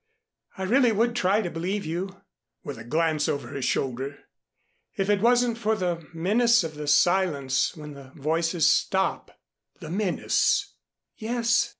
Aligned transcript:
"I 0.57 0.63
really 0.63 0.91
would 0.91 1.15
try 1.15 1.43
to 1.43 1.51
believe 1.51 1.85
you," 1.85 2.23
with 2.63 2.79
a 2.79 2.83
glance 2.83 3.29
over 3.29 3.49
her 3.49 3.61
shoulder, 3.61 4.21
"if 4.97 5.11
it 5.11 5.21
wasn't 5.21 5.59
for 5.59 5.75
the 5.75 6.07
menace 6.11 6.63
of 6.63 6.73
the 6.73 6.87
silence 6.87 7.75
when 7.77 7.93
the 7.93 8.11
voices 8.15 8.67
stop." 8.67 9.39
"The 9.79 9.91
menace" 9.91 10.73
"Yes. 11.19 11.69